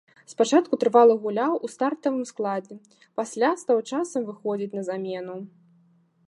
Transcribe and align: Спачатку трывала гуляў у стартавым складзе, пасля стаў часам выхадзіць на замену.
Спачатку 0.31 0.77
трывала 0.83 1.17
гуляў 1.25 1.53
у 1.67 1.69
стартавым 1.73 2.23
складзе, 2.31 2.75
пасля 3.21 3.53
стаў 3.61 3.77
часам 3.91 4.21
выхадзіць 4.31 4.73
на 4.81 4.87
замену. 4.91 5.37